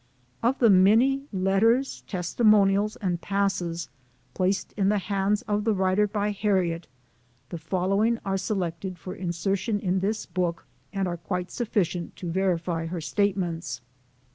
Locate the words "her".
12.87-12.99